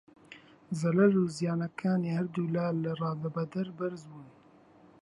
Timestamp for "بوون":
4.11-4.29